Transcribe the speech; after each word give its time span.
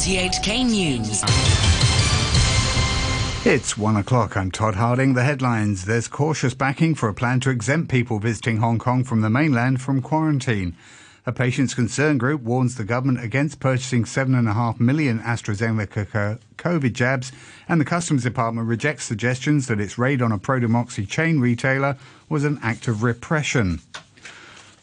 RTHK 0.00 0.64
News. 0.64 1.22
It's 3.44 3.76
one 3.76 3.96
o'clock. 3.96 4.34
I'm 4.34 4.50
Todd 4.50 4.76
Harding. 4.76 5.12
The 5.12 5.24
headlines. 5.24 5.84
There's 5.84 6.08
cautious 6.08 6.54
backing 6.54 6.94
for 6.94 7.10
a 7.10 7.14
plan 7.14 7.40
to 7.40 7.50
exempt 7.50 7.90
people 7.90 8.18
visiting 8.18 8.56
Hong 8.56 8.78
Kong 8.78 9.04
from 9.04 9.20
the 9.20 9.28
mainland 9.28 9.82
from 9.82 10.00
quarantine. 10.00 10.74
A 11.26 11.32
patients' 11.32 11.74
concern 11.74 12.16
group 12.16 12.40
warns 12.40 12.76
the 12.76 12.84
government 12.84 13.22
against 13.22 13.60
purchasing 13.60 14.04
7.5 14.04 14.80
million 14.80 15.18
AstraZeneca 15.20 16.38
COVID 16.56 16.92
jabs, 16.94 17.30
and 17.68 17.78
the 17.78 17.84
Customs 17.84 18.22
Department 18.22 18.68
rejects 18.68 19.04
suggestions 19.04 19.66
that 19.66 19.80
its 19.80 19.98
raid 19.98 20.22
on 20.22 20.32
a 20.32 20.38
pro-democracy 20.38 21.04
chain 21.04 21.40
retailer 21.40 21.98
was 22.26 22.44
an 22.44 22.58
act 22.62 22.88
of 22.88 23.02
repression. 23.02 23.82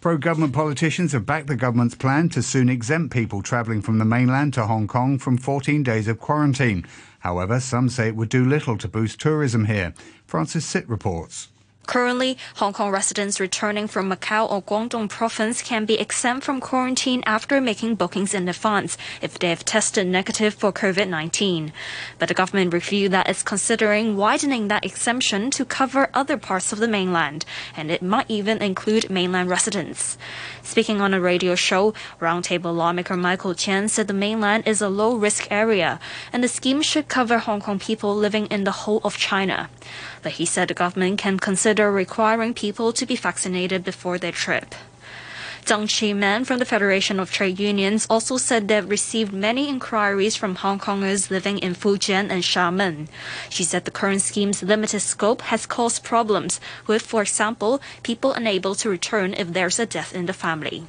Pro-government 0.08 0.54
politicians 0.54 1.12
have 1.12 1.26
backed 1.26 1.48
the 1.48 1.58
government's 1.58 1.94
plan 1.94 2.30
to 2.30 2.42
soon 2.42 2.70
exempt 2.70 3.12
people 3.12 3.42
travelling 3.42 3.82
from 3.82 3.98
the 3.98 4.06
mainland 4.06 4.54
to 4.54 4.66
Hong 4.66 4.88
Kong 4.88 5.20
from 5.20 5.38
14 5.38 5.84
days 5.84 6.08
of 6.08 6.18
quarantine. 6.18 6.86
However, 7.20 7.60
some 7.60 7.90
say 7.90 8.08
it 8.08 8.16
would 8.16 8.30
do 8.30 8.46
little 8.46 8.78
to 8.78 8.88
boost 8.88 9.20
tourism 9.20 9.66
here. 9.66 9.94
Francis 10.26 10.64
Sitt 10.64 10.88
reports. 10.88 11.50
Currently, 11.88 12.38
Hong 12.56 12.74
Kong 12.74 12.92
residents 12.92 13.40
returning 13.40 13.88
from 13.88 14.12
Macau 14.12 14.52
or 14.52 14.62
Guangdong 14.62 15.10
province 15.10 15.62
can 15.62 15.86
be 15.86 15.98
exempt 15.98 16.44
from 16.44 16.60
quarantine 16.60 17.24
after 17.26 17.62
making 17.62 17.96
bookings 17.96 18.34
in 18.34 18.50
advance 18.50 18.98
if 19.22 19.40
they 19.40 19.48
have 19.48 19.64
tested 19.64 20.06
negative 20.06 20.54
for 20.54 20.74
COVID-19. 20.74 21.72
But 22.20 22.28
the 22.28 22.34
government 22.34 22.74
revealed 22.74 23.14
that 23.14 23.30
it's 23.30 23.42
considering 23.42 24.18
widening 24.18 24.68
that 24.68 24.84
exemption 24.84 25.50
to 25.52 25.64
cover 25.64 26.10
other 26.14 26.36
parts 26.36 26.74
of 26.74 26.80
the 26.80 26.90
mainland, 26.90 27.46
and 27.78 27.90
it 27.90 28.02
might 28.02 28.30
even 28.30 28.62
include 28.62 29.10
mainland 29.10 29.50
residents. 29.50 30.18
Speaking 30.64 31.00
on 31.00 31.14
a 31.14 31.22
radio 31.22 31.56
show, 31.56 31.94
Roundtable 32.20 32.76
lawmaker 32.76 33.16
Michael 33.16 33.54
Chan 33.54 33.88
said 33.88 34.10
the 34.10 34.14
mainland 34.14 34.68
is 34.68 34.82
a 34.82 34.90
low-risk 34.90 35.48
area, 35.50 36.02
and 36.34 36.44
the 36.44 36.50
scheme 36.50 36.82
should 36.82 37.08
cover 37.08 37.40
Hong 37.40 37.62
Kong 37.62 37.80
people 37.80 38.14
living 38.14 38.48
in 38.48 38.66
the 38.66 38.84
whole 38.84 39.00
of 39.06 39.16
China. 39.16 39.70
But 40.28 40.44
he 40.44 40.46
said 40.46 40.68
the 40.68 40.74
government 40.74 41.20
can 41.20 41.40
consider 41.40 41.90
requiring 41.90 42.54
people 42.54 42.92
to 42.92 43.06
be 43.06 43.16
vaccinated 43.16 43.86
before 43.86 44.18
their 44.18 44.34
trip. 44.34 44.76
Zhang 45.64 45.88
Chi-man 45.88 46.44
from 46.44 46.60
the 46.60 46.66
Federation 46.66 47.18
of 47.18 47.32
Trade 47.32 47.62
Unions 47.62 48.06
also 48.10 48.36
said 48.36 48.68
they've 48.68 48.90
received 48.90 49.32
many 49.32 49.70
inquiries 49.70 50.36
from 50.36 50.56
Hong 50.56 50.80
Kongers 50.80 51.30
living 51.30 51.60
in 51.60 51.76
Fujian 51.76 52.30
and 52.30 52.44
Xiamen. 52.44 53.08
She 53.50 53.64
said 53.64 53.86
the 53.86 53.98
current 54.00 54.22
scheme's 54.22 54.62
limited 54.62 55.00
scope 55.00 55.44
has 55.44 55.66
caused 55.66 56.04
problems 56.04 56.60
with, 56.88 57.04
for 57.04 57.22
example, 57.22 57.80
people 58.04 58.34
unable 58.34 58.76
to 58.76 58.90
return 58.90 59.34
if 59.34 59.54
there's 59.54 59.80
a 59.80 59.86
death 59.86 60.14
in 60.14 60.26
the 60.26 60.34
family. 60.34 60.88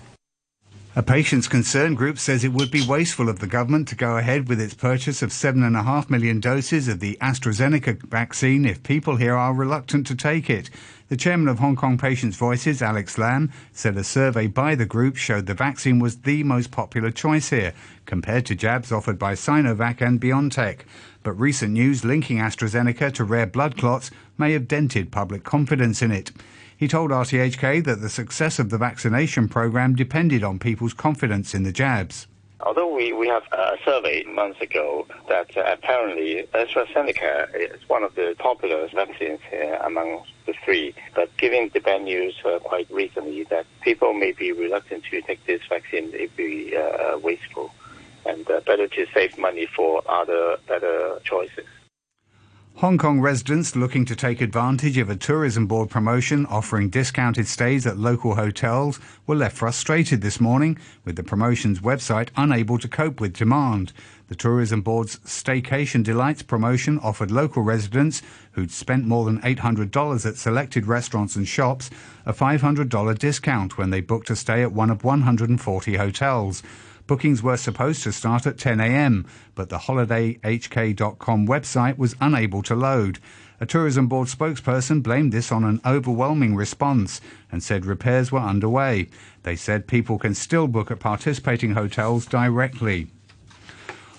A 0.98 1.02
patients' 1.04 1.46
concern 1.46 1.94
group 1.94 2.18
says 2.18 2.42
it 2.42 2.52
would 2.52 2.72
be 2.72 2.84
wasteful 2.84 3.28
of 3.28 3.38
the 3.38 3.46
government 3.46 3.86
to 3.86 3.94
go 3.94 4.16
ahead 4.16 4.48
with 4.48 4.60
its 4.60 4.74
purchase 4.74 5.22
of 5.22 5.30
7.5 5.30 6.10
million 6.10 6.41
doses 6.41 6.88
of 6.88 6.98
the 6.98 7.16
AstraZeneca 7.20 8.02
vaccine 8.08 8.64
if 8.64 8.82
people 8.82 9.14
here 9.14 9.36
are 9.36 9.54
reluctant 9.54 10.08
to 10.08 10.16
take 10.16 10.50
it. 10.50 10.70
The 11.08 11.16
chairman 11.16 11.48
of 11.48 11.58
Hong 11.58 11.74
Kong 11.74 11.96
Patients 11.96 12.36
Voices, 12.36 12.82
Alex 12.82 13.16
Lam, 13.16 13.50
said 13.72 13.96
a 13.96 14.04
survey 14.04 14.46
by 14.46 14.74
the 14.74 14.84
group 14.84 15.16
showed 15.16 15.46
the 15.46 15.54
vaccine 15.54 15.98
was 15.98 16.18
the 16.18 16.42
most 16.42 16.70
popular 16.70 17.10
choice 17.10 17.48
here, 17.48 17.72
compared 18.04 18.44
to 18.44 18.54
jabs 18.54 18.92
offered 18.92 19.18
by 19.18 19.32
Sinovac 19.32 20.02
and 20.02 20.20
BioNTech. 20.20 20.80
But 21.22 21.32
recent 21.32 21.72
news 21.72 22.04
linking 22.04 22.36
AstraZeneca 22.36 23.14
to 23.14 23.24
rare 23.24 23.46
blood 23.46 23.78
clots 23.78 24.10
may 24.36 24.52
have 24.52 24.68
dented 24.68 25.10
public 25.10 25.44
confidence 25.44 26.02
in 26.02 26.12
it. 26.12 26.30
He 26.76 26.86
told 26.86 27.10
RTHK 27.10 27.82
that 27.84 28.02
the 28.02 28.10
success 28.10 28.58
of 28.58 28.68
the 28.68 28.76
vaccination 28.76 29.48
program 29.48 29.96
depended 29.96 30.44
on 30.44 30.58
people's 30.58 30.92
confidence 30.92 31.54
in 31.54 31.62
the 31.62 31.72
jabs. 31.72 32.26
Although 32.60 32.92
we, 32.92 33.12
we 33.12 33.28
have 33.28 33.44
a 33.52 33.76
survey 33.84 34.24
months 34.24 34.60
ago 34.60 35.06
that 35.28 35.56
uh, 35.56 35.62
apparently 35.66 36.46
AstraZeneca 36.54 37.54
is 37.54 37.88
one 37.88 38.02
of 38.02 38.14
the 38.16 38.34
popular 38.38 38.88
vaccines 38.92 39.41
among 39.84 40.24
the 40.46 40.54
three, 40.64 40.92
but 41.14 41.34
given 41.36 41.70
the 41.72 41.80
bad 41.80 42.02
news 42.02 42.34
uh, 42.44 42.58
quite 42.58 42.91
recently 42.91 43.44
that 43.44 43.64
people 43.82 44.12
may 44.12 44.32
be 44.32 44.50
reluctant 44.50 45.04
to 45.04 45.20
take 45.22 45.44
this 45.47 45.60
vaccine, 45.68 46.10
would 46.10 46.36
be 46.36 46.76
uh, 46.76 47.18
wasteful 47.18 47.72
and 48.26 48.50
uh, 48.50 48.60
better 48.66 48.88
to 48.88 49.06
save 49.14 49.38
money 49.38 49.66
for 49.66 50.02
other 50.08 50.56
better 50.66 51.20
choices. 51.22 51.64
Hong 52.78 52.97
Kong 52.97 53.21
residents 53.21 53.75
looking 53.75 54.05
to 54.05 54.15
take 54.15 54.41
advantage 54.41 54.99
of 54.99 55.11
a 55.11 55.16
tourism 55.16 55.66
board 55.66 55.91
promotion 55.91 56.47
offering 56.47 56.91
discounted 56.91 57.49
stays 57.49 57.89
at 57.89 57.99
local 57.99 58.37
hotels 58.37 59.00
were 59.27 59.34
left 59.34 59.56
frustrated 59.56 60.21
this 60.21 60.41
morning 60.41 60.78
with 61.05 61.16
the 61.16 61.25
promotion's 61.25 61.81
website 61.81 62.28
unable 62.37 62.78
to 62.78 62.87
cope 62.87 63.21
with 63.21 63.33
demand. 63.33 63.93
The 64.28 64.37
tourism 64.37 64.83
board's 64.83 65.16
Staycation 65.25 66.05
Delights 66.05 66.43
promotion 66.43 67.00
offered 67.00 67.33
local 67.33 67.65
residents 67.65 68.22
who'd 68.53 68.71
spent 68.71 69.05
more 69.05 69.25
than 69.25 69.41
$800 69.41 70.25
at 70.25 70.37
selected 70.37 70.87
restaurants 70.87 71.34
and 71.34 71.49
shops 71.49 71.91
a 72.27 72.33
$500 72.33 73.19
discount 73.19 73.77
when 73.77 73.91
they 73.91 74.00
booked 74.00 74.31
a 74.31 74.37
stay 74.37 74.62
at 74.62 74.71
one 74.71 74.91
of 74.91 75.03
140 75.03 75.97
hotels. 75.97 76.62
Bookings 77.08 77.42
were 77.42 77.56
supposed 77.56 78.02
to 78.02 78.12
start 78.12 78.46
at 78.46 78.58
10 78.58 78.80
a.m., 78.80 79.26
but 79.54 79.70
the 79.70 79.78
holidayhk.com 79.78 81.48
website 81.48 81.96
was 81.96 82.14
unable 82.20 82.62
to 82.62 82.76
load. 82.76 83.19
A 83.60 83.66
tourism 83.66 84.08
board 84.08 84.28
spokesperson 84.28 85.02
blamed 85.02 85.32
this 85.32 85.50
on 85.50 85.64
an 85.64 85.80
overwhelming 85.86 86.54
response 86.54 87.22
and 87.50 87.62
said 87.62 87.86
repairs 87.86 88.30
were 88.30 88.38
underway. 88.38 89.08
They 89.42 89.56
said 89.56 89.88
people 89.88 90.18
can 90.18 90.34
still 90.34 90.68
book 90.68 90.91
at 90.91 91.00
participating 91.00 91.72
hotels 91.72 92.26
directly. 92.26 93.08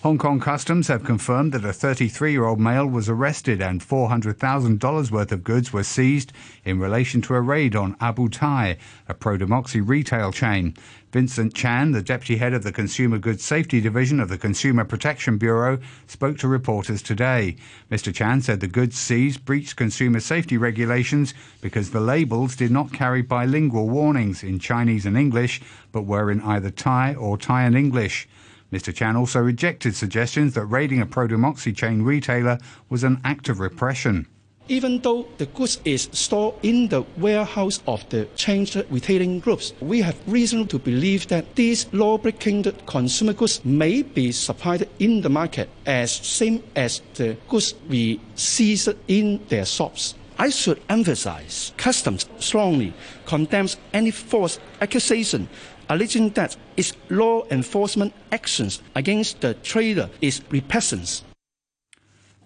Hong 0.01 0.17
Kong 0.17 0.39
Customs 0.39 0.87
have 0.87 1.03
confirmed 1.03 1.51
that 1.51 1.65
a 1.65 1.73
33 1.73 2.31
year 2.31 2.45
old 2.45 2.57
male 2.57 2.87
was 2.87 3.09
arrested 3.09 3.61
and 3.61 3.81
$400,000 3.81 5.11
worth 5.11 5.31
of 5.33 5.43
goods 5.43 5.73
were 5.73 5.83
seized 5.83 6.31
in 6.63 6.79
relation 6.79 7.21
to 7.23 7.35
a 7.35 7.41
raid 7.41 7.75
on 7.75 7.95
AbouThai, 7.95 8.77
a 9.09 9.13
pro 9.13 9.35
democracy 9.35 9.81
retail 9.81 10.31
chain. 10.31 10.73
Vincent 11.11 11.53
Chan, 11.53 11.91
the 11.91 12.01
deputy 12.01 12.37
head 12.37 12.53
of 12.53 12.63
the 12.63 12.71
Consumer 12.71 13.17
Goods 13.17 13.43
Safety 13.43 13.81
Division 13.81 14.21
of 14.21 14.29
the 14.29 14.37
Consumer 14.37 14.85
Protection 14.85 15.37
Bureau, 15.37 15.79
spoke 16.07 16.37
to 16.37 16.47
reporters 16.47 17.01
today. 17.01 17.57
Mr. 17.91 18.15
Chan 18.15 18.43
said 18.43 18.61
the 18.61 18.67
goods 18.69 18.97
seized 18.97 19.43
breached 19.43 19.75
consumer 19.75 20.21
safety 20.21 20.55
regulations 20.57 21.33
because 21.59 21.91
the 21.91 21.99
labels 21.99 22.55
did 22.55 22.71
not 22.71 22.93
carry 22.93 23.21
bilingual 23.21 23.89
warnings 23.89 24.43
in 24.43 24.59
Chinese 24.59 25.05
and 25.05 25.17
English, 25.17 25.59
but 25.91 26.03
were 26.03 26.31
in 26.31 26.39
either 26.43 26.71
Thai 26.71 27.15
or 27.15 27.37
Thai 27.37 27.63
and 27.63 27.75
English. 27.75 28.29
Mr. 28.71 28.93
Chan 28.93 29.15
also 29.15 29.39
rejected 29.39 29.95
suggestions 29.95 30.53
that 30.53 30.65
raiding 30.65 31.01
a 31.01 31.05
pro 31.05 31.25
democracy 31.25 31.73
chain 31.73 32.03
retailer 32.03 32.59
was 32.89 33.03
an 33.03 33.19
act 33.23 33.49
of 33.49 33.59
repression. 33.59 34.27
Even 34.67 34.99
though 34.99 35.27
the 35.39 35.47
goods 35.47 35.81
is 35.83 36.07
stored 36.11 36.53
in 36.61 36.87
the 36.89 37.01
warehouse 37.17 37.81
of 37.87 38.07
the 38.09 38.25
chain 38.35 38.67
retailing 38.91 39.39
groups, 39.39 39.73
we 39.81 40.01
have 40.01 40.15
reason 40.27 40.67
to 40.67 40.77
believe 40.77 41.27
that 41.29 41.55
these 41.55 41.91
law-breaking 41.91 42.61
consumer 42.85 43.33
goods 43.33 43.65
may 43.65 44.03
be 44.03 44.31
supplied 44.31 44.87
in 44.99 45.21
the 45.21 45.29
market 45.29 45.67
as 45.87 46.11
same 46.11 46.61
as 46.75 47.01
the 47.15 47.35
goods 47.47 47.73
we 47.89 48.21
seized 48.35 48.89
in 49.07 49.43
their 49.47 49.65
shops. 49.65 50.13
I 50.37 50.49
should 50.49 50.79
emphasize 50.87 51.73
customs 51.75 52.29
strongly 52.37 52.93
condemns 53.25 53.77
any 53.91 54.11
false 54.11 54.59
accusation 54.79 55.49
alleging 55.89 56.29
that 56.31 56.55
its 56.77 56.93
law 57.09 57.43
enforcement 57.49 58.13
actions 58.31 58.81
against 58.95 59.41
the 59.41 59.53
trader 59.55 60.09
is 60.21 60.41
repressions. 60.49 61.23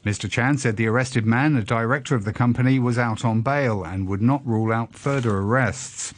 Mr. 0.06 0.30
Chan 0.30 0.58
said 0.58 0.76
the 0.76 0.88
arrested 0.88 1.26
man, 1.26 1.56
a 1.56 1.64
director 1.64 2.16
of 2.16 2.26
the 2.26 2.34
company, 2.34 2.78
was 2.78 2.98
out 2.98 3.24
on 3.24 3.42
bail 3.42 3.84
and 3.84 4.08
would 4.08 4.22
not 4.22 4.46
rule 4.46 4.74
out 4.74 4.94
further 4.94 5.38
arrests. 5.38 6.14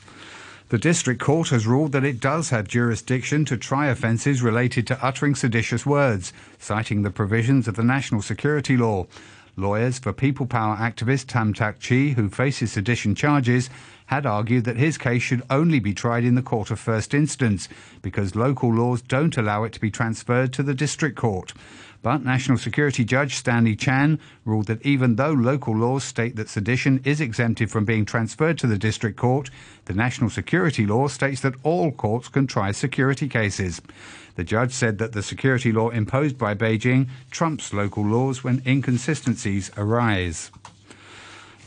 The 0.70 0.80
district 0.80 1.22
court 1.22 1.50
has 1.50 1.68
ruled 1.68 1.92
that 1.92 2.04
it 2.04 2.20
does 2.20 2.50
have 2.50 2.68
jurisdiction 2.68 3.46
to 3.46 3.58
try 3.58 3.88
offences 3.88 4.42
related 4.42 4.88
to 4.88 5.06
uttering 5.06 5.36
seditious 5.36 5.86
words, 5.86 6.34
citing 6.58 7.04
the 7.04 7.12
provisions 7.12 7.68
of 7.68 7.76
the 7.76 7.84
national 7.84 8.24
security 8.24 8.76
law. 8.76 9.06
Lawyers 9.58 10.00
for 10.00 10.12
People 10.12 10.46
Power 10.46 10.76
activist 10.76 11.28
Tam 11.28 11.54
Tak 11.54 11.82
Chi, 11.82 12.10
who 12.10 12.28
faces 12.28 12.74
sedition 12.74 13.16
charges, 13.16 13.70
had 14.08 14.26
argued 14.26 14.66
that 14.66 14.76
his 14.76 14.98
case 14.98 15.22
should 15.22 15.44
only 15.50 15.80
be 15.80 15.94
tried 15.94 16.26
in 16.26 16.36
the 16.36 16.42
court 16.42 16.72
of 16.72 16.80
first 16.80 17.14
instance 17.14 17.70
because 18.02 18.36
local 18.36 18.74
laws 18.74 19.02
don't 19.02 19.38
allow 19.38 19.64
it 19.64 19.72
to 19.72 19.80
be 19.80 19.90
transferred 19.90 20.52
to 20.52 20.62
the 20.62 20.74
district 20.74 21.16
court. 21.16 21.54
But 22.06 22.24
National 22.24 22.60
Security 22.60 23.04
Judge 23.04 23.34
Stanley 23.34 23.76
Chan 23.76 24.20
ruled 24.46 24.68
that 24.68 24.86
even 24.86 25.16
though 25.16 25.32
local 25.32 25.76
laws 25.76 26.04
state 26.04 26.36
that 26.36 26.50
sedition 26.50 27.02
is 27.04 27.20
exempted 27.20 27.72
from 27.72 27.84
being 27.84 28.06
transferred 28.06 28.60
to 28.60 28.68
the 28.68 28.78
district 28.78 29.18
court, 29.18 29.50
the 29.86 29.96
national 29.96 30.30
security 30.30 30.86
law 30.86 31.08
states 31.08 31.42
that 31.42 31.56
all 31.64 31.92
courts 31.92 32.28
can 32.30 32.46
try 32.46 32.72
security 32.72 33.28
cases. 33.28 33.82
The 34.36 34.44
judge 34.44 34.72
said 34.72 35.00
that 35.00 35.14
the 35.14 35.24
security 35.24 35.72
law 35.72 35.90
imposed 35.90 36.38
by 36.38 36.54
Beijing 36.54 37.08
trumps 37.32 37.74
local 37.74 38.06
laws 38.06 38.44
when 38.44 38.62
inconsistencies 38.68 39.72
arise. 39.76 40.52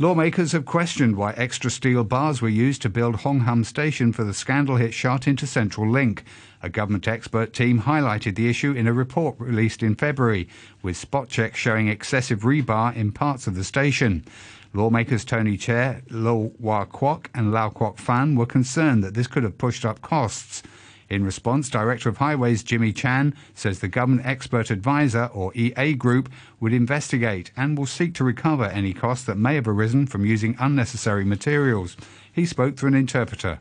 Lawmakers 0.01 0.53
have 0.53 0.65
questioned 0.65 1.17
why 1.17 1.33
extra 1.33 1.73
steel 1.73 2.05
bars 2.05 2.41
were 2.41 2.49
used 2.49 2.81
to 2.83 2.89
build 2.89 3.17
Hung 3.17 3.41
Hom 3.41 3.65
Station 3.65 4.13
for 4.13 4.23
the 4.23 4.33
scandal 4.33 4.77
hit 4.77 4.95
Shatin 4.95 5.35
to 5.35 5.45
Central 5.45 5.91
Link. 5.91 6.23
A 6.63 6.69
government 6.69 7.09
expert 7.09 7.53
team 7.53 7.83
highlighted 7.83 8.37
the 8.37 8.49
issue 8.49 8.71
in 8.71 8.87
a 8.87 8.93
report 8.93 9.35
released 9.41 9.83
in 9.83 9.97
February, 9.97 10.49
with 10.83 10.97
spot 10.97 11.29
checks 11.29 11.59
showing 11.59 11.89
excessive 11.89 12.43
rebar 12.43 12.95
in 12.95 13.11
parts 13.11 13.49
of 13.49 13.57
the 13.57 13.65
station. 13.65 14.25
Lawmakers 14.73 15.25
Tony 15.25 15.57
Tse, 15.57 16.03
Lo 16.11 16.53
Wai 16.61 16.85
Kwok 16.85 17.27
and 17.35 17.51
Lau 17.51 17.69
Kwok 17.69 17.99
Fan 17.99 18.37
were 18.37 18.47
concerned 18.47 19.03
that 19.03 19.15
this 19.15 19.27
could 19.27 19.43
have 19.43 19.59
pushed 19.59 19.85
up 19.85 20.01
costs. 20.01 20.63
In 21.11 21.25
response, 21.25 21.71
Director 21.71 22.11
of 22.11 22.19
Highways 22.19 22.63
Jimmy 22.63 22.93
Chan 22.93 23.35
says 23.55 23.81
the 23.81 23.89
Government 23.89 24.27
Expert 24.27 24.71
Advisor, 24.71 25.31
or 25.33 25.53
EA 25.55 25.95
Group, 25.95 26.31
would 26.61 26.75
investigate 26.75 27.51
and 27.57 27.79
will 27.79 27.87
seek 27.87 28.15
to 28.15 28.25
recover 28.25 28.65
any 28.65 28.93
costs 28.93 29.25
that 29.25 29.39
may 29.39 29.55
have 29.55 29.67
arisen 29.67 30.07
from 30.07 30.27
using 30.27 30.55
unnecessary 30.59 31.25
materials. 31.25 31.97
He 32.31 32.45
spoke 32.45 32.77
through 32.77 32.89
an 32.89 32.95
interpreter. 32.95 33.59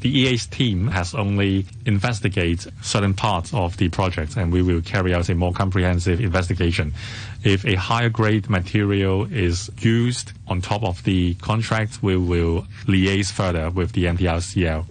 The 0.00 0.18
EA's 0.18 0.46
team 0.46 0.88
has 0.88 1.14
only 1.14 1.64
investigated 1.86 2.72
certain 2.82 3.14
parts 3.14 3.54
of 3.54 3.76
the 3.76 3.88
project, 3.88 4.36
and 4.36 4.52
we 4.52 4.60
will 4.60 4.82
carry 4.82 5.14
out 5.14 5.28
a 5.28 5.34
more 5.34 5.52
comprehensive 5.52 6.20
investigation. 6.20 6.92
If 7.44 7.64
a 7.64 7.76
higher 7.76 8.08
grade 8.08 8.50
material 8.50 9.32
is 9.32 9.70
used 9.80 10.32
on 10.48 10.60
top 10.60 10.82
of 10.82 11.02
the 11.04 11.34
contract, 11.34 12.02
we 12.02 12.16
will 12.16 12.66
liaise 12.86 13.32
further 13.32 13.70
with 13.70 13.92
the 13.92 14.04
MTRCL. 14.04 14.84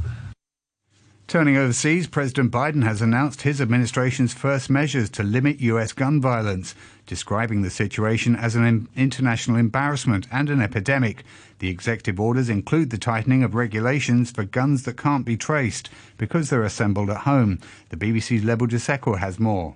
Turning 1.31 1.55
overseas, 1.55 2.07
President 2.07 2.51
Biden 2.51 2.83
has 2.83 3.01
announced 3.01 3.43
his 3.43 3.61
administration's 3.61 4.33
first 4.33 4.69
measures 4.69 5.09
to 5.11 5.23
limit 5.23 5.61
U.S. 5.61 5.93
gun 5.93 6.19
violence, 6.19 6.75
describing 7.07 7.61
the 7.61 7.69
situation 7.69 8.35
as 8.35 8.57
an 8.57 8.89
international 8.97 9.55
embarrassment 9.55 10.27
and 10.29 10.49
an 10.49 10.59
epidemic. 10.59 11.23
The 11.59 11.69
executive 11.69 12.19
orders 12.19 12.49
include 12.49 12.89
the 12.89 12.97
tightening 12.97 13.45
of 13.45 13.55
regulations 13.55 14.29
for 14.29 14.43
guns 14.43 14.83
that 14.83 14.97
can't 14.97 15.23
be 15.23 15.37
traced 15.37 15.89
because 16.17 16.49
they're 16.49 16.63
assembled 16.63 17.09
at 17.09 17.21
home. 17.21 17.59
The 17.87 17.95
BBC's 17.95 18.43
Lebo 18.43 18.67
Diseko 18.67 19.17
has 19.17 19.39
more. 19.39 19.75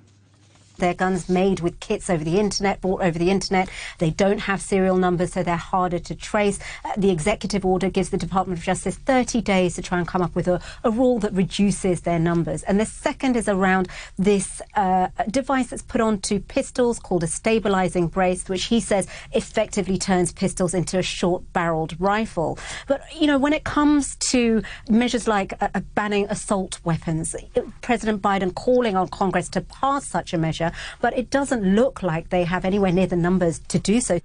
They're 0.78 0.94
guns 0.94 1.30
made 1.30 1.60
with 1.60 1.80
kits 1.80 2.10
over 2.10 2.24
the 2.24 2.40
internet, 2.40 2.82
bought 2.82 3.02
over 3.02 3.18
the 3.18 3.30
internet. 3.30 3.70
They 4.00 4.10
don't 4.10 4.40
have 4.40 4.62
serial 4.62 4.98
numbers, 4.98 5.34
so 5.34 5.44
they're 5.44 5.56
harder 5.56 6.00
to 6.00 6.16
trace. 6.16 6.60
Uh, 6.84 6.92
the 6.98 7.10
executive 7.10 7.66
order 7.66 7.90
gives 7.90 8.10
the 8.10 8.18
Department 8.18 8.60
of 8.60 8.66
Justice 8.66 8.98
30 8.98 9.42
days 9.42 9.76
to 9.76 9.82
try 9.82 9.98
and 9.98 10.08
come 10.08 10.22
up 10.22 10.36
with 10.36 10.48
a, 10.48 10.62
a 10.84 10.92
rule 10.92 11.20
that 11.20 11.34
reduces 11.34 12.02
their 12.02 12.20
numbers. 12.20 12.64
And 12.64 12.80
the 12.80 12.86
second 12.86 13.36
is 13.36 13.48
around 13.48 13.88
this 14.18 14.62
uh, 14.76 15.08
device 15.30 15.68
that's 15.68 15.82
put 15.82 16.02
onto 16.02 16.40
pistols 16.40 17.00
called 17.00 17.24
a 17.24 17.28
stabilizing 17.28 18.08
brace, 18.08 18.48
which 18.50 18.66
he 18.66 18.80
says 18.80 19.08
effectively 19.34 19.98
turns 19.98 20.32
pistols 20.32 20.74
into 20.74 20.98
a 20.98 21.04
short 21.04 21.44
barreled 21.54 22.00
rifle. 22.00 22.58
But, 22.88 23.02
you 23.20 23.28
know, 23.28 23.38
when 23.38 23.54
it 23.54 23.64
comes 23.64 24.16
to 24.32 24.62
measures 24.90 25.28
like 25.28 25.54
uh, 25.62 25.82
banning 25.94 26.28
assault 26.30 26.80
weapons, 26.84 27.36
President 27.82 28.22
Biden 28.22 28.54
calling 28.54 28.96
on 28.96 29.08
Congress 29.08 29.50
to 29.50 29.62
pass 29.62 30.08
such 30.08 30.34
a 30.34 30.38
measure 30.38 30.65
but 31.02 31.18
it 31.18 31.30
doesn't 31.30 31.76
look 31.76 32.04
like 32.04 32.30
they 32.30 32.44
have 32.44 32.66
anywhere 32.66 32.92
near 32.92 33.08
the 33.08 33.16
numbers 33.16 33.60
to 33.68 33.80
do 33.80 34.00
so. 34.00 34.20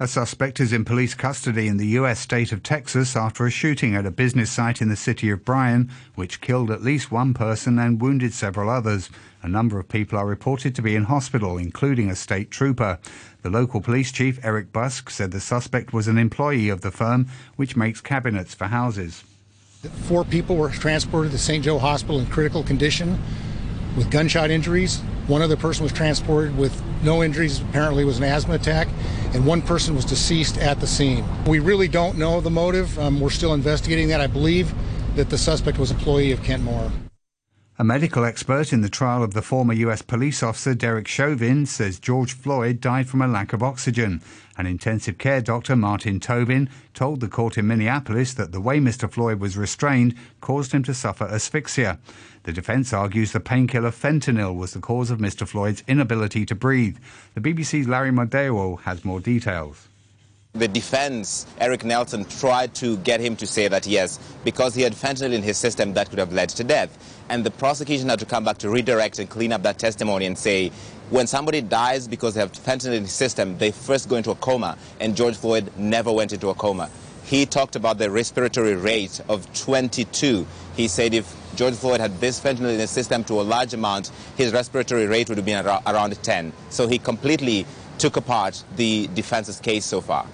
A 0.00 0.06
suspect 0.06 0.60
is 0.60 0.72
in 0.72 0.84
police 0.84 1.14
custody 1.14 1.66
in 1.66 1.76
the 1.76 1.98
U.S. 1.98 2.20
state 2.20 2.52
of 2.52 2.62
Texas 2.62 3.16
after 3.16 3.44
a 3.44 3.50
shooting 3.50 3.96
at 3.96 4.06
a 4.06 4.12
business 4.12 4.48
site 4.48 4.80
in 4.80 4.88
the 4.88 4.94
city 4.94 5.28
of 5.28 5.44
Bryan, 5.44 5.90
which 6.14 6.40
killed 6.40 6.70
at 6.70 6.84
least 6.84 7.10
one 7.10 7.34
person 7.34 7.80
and 7.80 8.00
wounded 8.00 8.32
several 8.32 8.70
others. 8.70 9.10
A 9.42 9.48
number 9.48 9.76
of 9.80 9.88
people 9.88 10.16
are 10.16 10.24
reported 10.24 10.76
to 10.76 10.82
be 10.82 10.94
in 10.94 11.04
hospital, 11.04 11.58
including 11.58 12.10
a 12.10 12.14
state 12.14 12.52
trooper. 12.52 13.00
The 13.42 13.50
local 13.50 13.80
police 13.80 14.12
chief, 14.12 14.38
Eric 14.44 14.72
Buske, 14.72 15.10
said 15.10 15.32
the 15.32 15.40
suspect 15.40 15.92
was 15.92 16.06
an 16.06 16.16
employee 16.16 16.68
of 16.68 16.82
the 16.82 16.92
firm, 16.92 17.26
which 17.56 17.74
makes 17.74 18.00
cabinets 18.00 18.54
for 18.54 18.66
houses. 18.66 19.24
Four 20.04 20.24
people 20.24 20.54
were 20.54 20.70
transported 20.70 21.32
to 21.32 21.38
St. 21.38 21.64
Joe 21.64 21.80
Hospital 21.80 22.20
in 22.20 22.26
critical 22.26 22.62
condition 22.62 23.18
with 23.98 24.10
gunshot 24.10 24.50
injuries. 24.50 25.00
One 25.26 25.42
other 25.42 25.56
person 25.56 25.82
was 25.82 25.92
transported 25.92 26.56
with 26.56 26.82
no 27.02 27.22
injuries, 27.22 27.60
apparently 27.60 28.04
was 28.04 28.18
an 28.18 28.24
asthma 28.24 28.54
attack, 28.54 28.88
and 29.34 29.44
one 29.44 29.60
person 29.60 29.94
was 29.94 30.04
deceased 30.04 30.56
at 30.58 30.80
the 30.80 30.86
scene. 30.86 31.24
We 31.44 31.58
really 31.58 31.88
don't 31.88 32.16
know 32.16 32.40
the 32.40 32.50
motive. 32.50 32.98
Um, 32.98 33.20
we're 33.20 33.30
still 33.30 33.52
investigating 33.52 34.08
that. 34.08 34.20
I 34.20 34.26
believe 34.26 34.72
that 35.16 35.28
the 35.28 35.38
suspect 35.38 35.78
was 35.78 35.90
employee 35.90 36.32
of 36.32 36.42
Kent 36.42 36.62
Moore. 36.62 36.90
A 37.80 37.84
medical 37.84 38.24
expert 38.24 38.72
in 38.72 38.80
the 38.80 38.88
trial 38.88 39.22
of 39.22 39.34
the 39.34 39.40
former 39.40 39.72
US 39.72 40.02
police 40.02 40.42
officer 40.42 40.74
Derek 40.74 41.06
Chauvin 41.06 41.64
says 41.64 42.00
George 42.00 42.32
Floyd 42.32 42.80
died 42.80 43.08
from 43.08 43.22
a 43.22 43.28
lack 43.28 43.52
of 43.52 43.62
oxygen. 43.62 44.20
An 44.56 44.66
intensive 44.66 45.16
care 45.16 45.40
doctor, 45.40 45.76
Martin 45.76 46.18
Tobin, 46.18 46.68
told 46.92 47.20
the 47.20 47.28
court 47.28 47.56
in 47.56 47.68
Minneapolis 47.68 48.34
that 48.34 48.50
the 48.50 48.60
way 48.60 48.80
Mr. 48.80 49.08
Floyd 49.08 49.38
was 49.38 49.56
restrained 49.56 50.16
caused 50.40 50.72
him 50.72 50.82
to 50.82 50.92
suffer 50.92 51.26
asphyxia. 51.26 52.00
The 52.42 52.52
defense 52.52 52.92
argues 52.92 53.30
the 53.30 53.38
painkiller 53.38 53.92
fentanyl 53.92 54.56
was 54.56 54.72
the 54.72 54.80
cause 54.80 55.12
of 55.12 55.20
Mr. 55.20 55.46
Floyd's 55.46 55.84
inability 55.86 56.44
to 56.46 56.56
breathe. 56.56 56.96
The 57.34 57.40
BBC's 57.40 57.86
Larry 57.86 58.10
Madowo 58.10 58.80
has 58.80 59.04
more 59.04 59.20
details. 59.20 59.87
The 60.58 60.66
defense, 60.66 61.46
Eric 61.60 61.84
Nelson, 61.84 62.24
tried 62.24 62.74
to 62.76 62.96
get 62.98 63.20
him 63.20 63.36
to 63.36 63.46
say 63.46 63.68
that 63.68 63.86
yes, 63.86 64.18
because 64.42 64.74
he 64.74 64.82
had 64.82 64.92
fentanyl 64.92 65.32
in 65.32 65.40
his 65.40 65.56
system, 65.56 65.94
that 65.94 66.10
could 66.10 66.18
have 66.18 66.32
led 66.32 66.48
to 66.48 66.64
death. 66.64 66.98
And 67.28 67.44
the 67.44 67.52
prosecution 67.52 68.08
had 68.08 68.18
to 68.18 68.26
come 68.26 68.42
back 68.42 68.58
to 68.58 68.68
redirect 68.68 69.20
and 69.20 69.30
clean 69.30 69.52
up 69.52 69.62
that 69.62 69.78
testimony 69.78 70.26
and 70.26 70.36
say, 70.36 70.72
when 71.10 71.28
somebody 71.28 71.60
dies 71.60 72.08
because 72.08 72.34
they 72.34 72.40
have 72.40 72.50
fentanyl 72.50 72.94
in 72.94 73.02
his 73.02 73.12
system, 73.12 73.56
they 73.58 73.70
first 73.70 74.08
go 74.08 74.16
into 74.16 74.32
a 74.32 74.34
coma. 74.34 74.76
And 74.98 75.14
George 75.14 75.36
Floyd 75.36 75.70
never 75.76 76.12
went 76.12 76.32
into 76.32 76.48
a 76.48 76.54
coma. 76.54 76.90
He 77.24 77.46
talked 77.46 77.76
about 77.76 77.98
the 77.98 78.10
respiratory 78.10 78.74
rate 78.74 79.20
of 79.28 79.46
22. 79.54 80.44
He 80.74 80.88
said 80.88 81.14
if 81.14 81.32
George 81.54 81.74
Floyd 81.74 82.00
had 82.00 82.18
this 82.20 82.40
fentanyl 82.40 82.72
in 82.72 82.80
his 82.80 82.90
system 82.90 83.22
to 83.24 83.34
a 83.34 83.42
large 83.42 83.74
amount, 83.74 84.10
his 84.36 84.52
respiratory 84.52 85.06
rate 85.06 85.28
would 85.28 85.38
have 85.38 85.46
been 85.46 85.64
around 85.64 86.20
10. 86.20 86.52
So 86.70 86.88
he 86.88 86.98
completely 86.98 87.64
took 87.98 88.16
apart 88.16 88.64
the 88.74 89.06
defense's 89.14 89.60
case 89.60 89.84
so 89.84 90.00
far. 90.00 90.26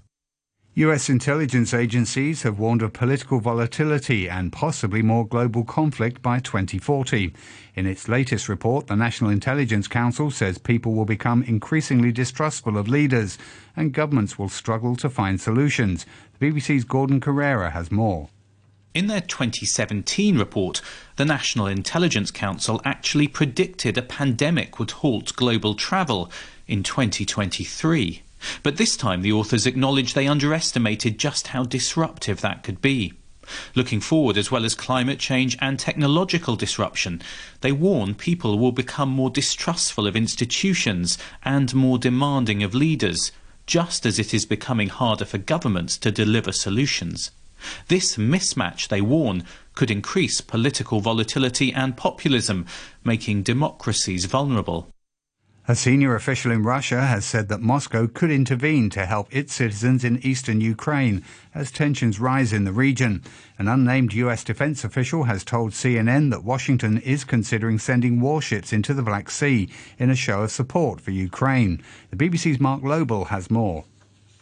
US 0.76 1.08
intelligence 1.08 1.72
agencies 1.72 2.42
have 2.42 2.58
warned 2.58 2.82
of 2.82 2.92
political 2.92 3.38
volatility 3.38 4.28
and 4.28 4.52
possibly 4.52 5.02
more 5.02 5.24
global 5.24 5.62
conflict 5.62 6.20
by 6.20 6.40
2040. 6.40 7.32
In 7.76 7.86
its 7.86 8.08
latest 8.08 8.48
report, 8.48 8.88
the 8.88 8.96
National 8.96 9.30
Intelligence 9.30 9.86
Council 9.86 10.32
says 10.32 10.58
people 10.58 10.92
will 10.94 11.04
become 11.04 11.44
increasingly 11.44 12.10
distrustful 12.10 12.76
of 12.76 12.88
leaders 12.88 13.38
and 13.76 13.92
governments 13.92 14.36
will 14.36 14.48
struggle 14.48 14.96
to 14.96 15.08
find 15.08 15.40
solutions. 15.40 16.06
The 16.40 16.50
BBC's 16.50 16.82
Gordon 16.82 17.20
Corera 17.20 17.70
has 17.70 17.92
more. 17.92 18.28
In 18.94 19.06
their 19.06 19.20
2017 19.20 20.36
report, 20.36 20.80
the 21.14 21.24
National 21.24 21.68
Intelligence 21.68 22.32
Council 22.32 22.82
actually 22.84 23.28
predicted 23.28 23.96
a 23.96 24.02
pandemic 24.02 24.80
would 24.80 24.90
halt 24.90 25.36
global 25.36 25.76
travel 25.76 26.32
in 26.66 26.82
2023. 26.82 28.22
But 28.62 28.76
this 28.76 28.96
time 28.96 29.22
the 29.22 29.32
authors 29.32 29.66
acknowledge 29.66 30.14
they 30.14 30.26
underestimated 30.26 31.18
just 31.18 31.48
how 31.48 31.64
disruptive 31.64 32.40
that 32.40 32.62
could 32.62 32.80
be. 32.80 33.14
Looking 33.74 34.00
forward, 34.00 34.38
as 34.38 34.50
well 34.50 34.64
as 34.64 34.74
climate 34.74 35.18
change 35.18 35.58
and 35.60 35.78
technological 35.78 36.56
disruption, 36.56 37.20
they 37.60 37.72
warn 37.72 38.14
people 38.14 38.58
will 38.58 38.72
become 38.72 39.10
more 39.10 39.30
distrustful 39.30 40.06
of 40.06 40.16
institutions 40.16 41.18
and 41.44 41.74
more 41.74 41.98
demanding 41.98 42.62
of 42.62 42.74
leaders, 42.74 43.32
just 43.66 44.06
as 44.06 44.18
it 44.18 44.32
is 44.32 44.46
becoming 44.46 44.88
harder 44.88 45.24
for 45.24 45.38
governments 45.38 45.98
to 45.98 46.10
deliver 46.10 46.52
solutions. 46.52 47.30
This 47.88 48.16
mismatch, 48.16 48.88
they 48.88 49.00
warn, 49.00 49.44
could 49.74 49.90
increase 49.90 50.40
political 50.40 51.00
volatility 51.00 51.72
and 51.72 51.96
populism, 51.96 52.66
making 53.04 53.42
democracies 53.42 54.26
vulnerable. 54.26 54.88
A 55.66 55.74
senior 55.74 56.14
official 56.14 56.52
in 56.52 56.62
Russia 56.62 57.06
has 57.06 57.24
said 57.24 57.48
that 57.48 57.62
Moscow 57.62 58.06
could 58.06 58.30
intervene 58.30 58.90
to 58.90 59.06
help 59.06 59.34
its 59.34 59.54
citizens 59.54 60.04
in 60.04 60.18
eastern 60.18 60.60
Ukraine 60.60 61.24
as 61.54 61.70
tensions 61.70 62.20
rise 62.20 62.52
in 62.52 62.64
the 62.64 62.72
region. 62.72 63.22
An 63.58 63.66
unnamed 63.66 64.12
U.S. 64.12 64.44
defense 64.44 64.84
official 64.84 65.24
has 65.24 65.42
told 65.42 65.72
CNN 65.72 66.30
that 66.32 66.44
Washington 66.44 66.98
is 66.98 67.24
considering 67.24 67.78
sending 67.78 68.20
warships 68.20 68.74
into 68.74 68.92
the 68.92 69.02
Black 69.02 69.30
Sea 69.30 69.70
in 69.98 70.10
a 70.10 70.14
show 70.14 70.42
of 70.42 70.50
support 70.50 71.00
for 71.00 71.12
Ukraine. 71.12 71.82
The 72.10 72.16
BBC's 72.18 72.60
Mark 72.60 72.82
Lobel 72.82 73.24
has 73.28 73.50
more. 73.50 73.86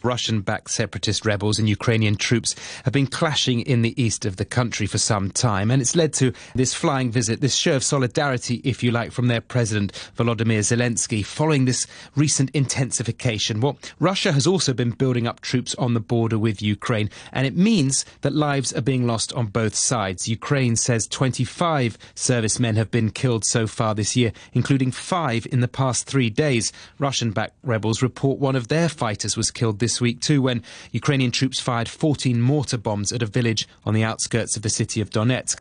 Russian 0.03 0.41
backed 0.41 0.69
separatist 0.69 1.25
rebels 1.25 1.57
and 1.57 1.69
Ukrainian 1.69 2.15
troops 2.15 2.55
have 2.83 2.93
been 2.93 3.07
clashing 3.07 3.61
in 3.61 3.81
the 3.81 4.01
east 4.01 4.25
of 4.25 4.35
the 4.35 4.45
country 4.45 4.85
for 4.85 4.97
some 4.97 5.31
time. 5.31 5.71
And 5.71 5.81
it's 5.81 5.95
led 5.95 6.13
to 6.13 6.33
this 6.53 6.73
flying 6.73 7.11
visit, 7.11 7.41
this 7.41 7.55
show 7.55 7.77
of 7.77 7.83
solidarity, 7.83 8.61
if 8.63 8.83
you 8.83 8.91
like, 8.91 9.11
from 9.11 9.27
their 9.27 9.41
president, 9.41 9.93
Volodymyr 10.17 10.59
Zelensky, 10.59 11.25
following 11.25 11.65
this 11.65 11.87
recent 12.15 12.49
intensification. 12.53 13.61
Well, 13.61 13.77
Russia 13.99 14.33
has 14.33 14.45
also 14.45 14.73
been 14.73 14.91
building 14.91 15.25
up 15.25 15.39
troops 15.39 15.73
on 15.75 15.93
the 15.93 15.99
border 15.99 16.37
with 16.37 16.61
Ukraine, 16.61 17.09
and 17.31 17.47
it 17.47 17.55
means 17.55 18.05
that 18.21 18.33
lives 18.33 18.73
are 18.73 18.81
being 18.81 19.07
lost 19.07 19.31
on 19.33 19.47
both 19.47 19.75
sides. 19.75 20.27
Ukraine 20.27 20.75
says 20.75 21.07
25 21.07 21.97
servicemen 22.15 22.75
have 22.75 22.91
been 22.91 23.09
killed 23.09 23.45
so 23.45 23.67
far 23.67 23.95
this 23.95 24.15
year, 24.15 24.33
including 24.51 24.91
five 24.91 25.47
in 25.51 25.61
the 25.61 25.67
past 25.67 26.07
three 26.07 26.29
days. 26.29 26.71
Russian 26.99 27.31
backed 27.31 27.55
rebels 27.63 28.01
report 28.01 28.39
one 28.39 28.55
of 28.55 28.67
their 28.67 28.89
fighters 28.89 29.37
was 29.37 29.51
killed 29.51 29.79
this 29.79 29.92
this 29.93 30.01
week 30.01 30.19
too 30.19 30.41
when 30.41 30.63
Ukrainian 30.91 31.29
troops 31.29 31.59
fired 31.59 31.87
14 31.87 32.41
mortar 32.41 32.79
bombs 32.79 33.11
at 33.11 33.21
a 33.21 33.27
village 33.27 33.67
on 33.85 33.93
the 33.93 34.03
outskirts 34.03 34.55
of 34.55 34.63
the 34.63 34.69
city 34.69 35.01
of 35.01 35.11
Donetsk. 35.11 35.59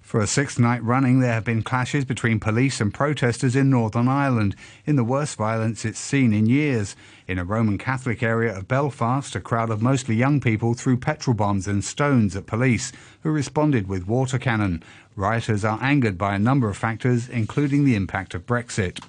For 0.00 0.20
a 0.20 0.26
sixth 0.28 0.60
night 0.60 0.84
running, 0.84 1.18
there 1.18 1.32
have 1.32 1.44
been 1.44 1.64
clashes 1.64 2.04
between 2.04 2.38
police 2.38 2.80
and 2.80 2.94
protesters 2.94 3.56
in 3.56 3.68
Northern 3.68 4.06
Ireland, 4.06 4.54
in 4.86 4.94
the 4.94 5.02
worst 5.02 5.36
violence 5.36 5.84
it's 5.84 5.98
seen 5.98 6.32
in 6.32 6.46
years. 6.46 6.94
In 7.26 7.38
a 7.38 7.44
Roman 7.44 7.76
Catholic 7.76 8.22
area 8.22 8.56
of 8.56 8.68
Belfast, 8.68 9.34
a 9.34 9.40
crowd 9.40 9.70
of 9.70 9.82
mostly 9.82 10.14
young 10.14 10.40
people 10.40 10.74
threw 10.74 10.96
petrol 10.96 11.34
bombs 11.34 11.66
and 11.66 11.82
stones 11.82 12.36
at 12.36 12.46
police, 12.46 12.92
who 13.24 13.32
responded 13.32 13.88
with 13.88 14.06
water 14.06 14.38
cannon. 14.38 14.80
Rioters 15.16 15.64
are 15.64 15.82
angered 15.82 16.16
by 16.16 16.36
a 16.36 16.38
number 16.38 16.68
of 16.68 16.76
factors, 16.76 17.28
including 17.28 17.84
the 17.84 17.96
impact 17.96 18.32
of 18.32 18.46
Brexit. 18.46 19.00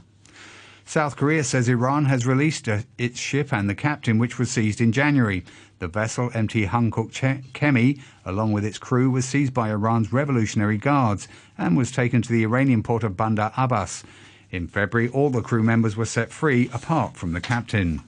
South 0.92 1.16
Korea 1.16 1.46
says 1.46 1.70
Iran 1.70 2.04
has 2.08 2.28
released 2.28 2.68
uh, 2.68 2.80
its 2.98 3.18
ship 3.18 3.54
and 3.54 3.70
the 3.70 3.76
captain, 3.76 4.18
which 4.18 4.38
was 4.38 4.52
seized 4.52 4.82
in 4.82 4.92
January. 4.92 5.46
The 5.80 5.88
vessel 5.88 6.30
MT 6.34 6.66
Hankuk 6.66 7.12
Chemi, 7.12 8.02
along 8.26 8.52
with 8.52 8.66
its 8.66 8.78
crew, 8.78 9.10
was 9.10 9.24
seized 9.24 9.54
by 9.54 9.70
Iran's 9.70 10.12
Revolutionary 10.12 10.78
Guards 10.78 11.30
and 11.58 11.78
was 11.78 11.94
taken 11.94 12.22
to 12.24 12.30
the 12.34 12.44
Iranian 12.44 12.84
port 12.84 13.06
of 13.06 13.16
Bandar 13.16 13.54
Abbas. 13.56 14.04
In 14.50 14.68
February, 14.68 15.08
all 15.08 15.30
the 15.30 15.42
crew 15.42 15.64
members 15.64 15.96
were 15.96 16.04
set 16.04 16.30
free, 16.30 16.70
apart 16.74 17.16
from 17.16 17.32
the 17.32 17.40
captain. 17.40 18.02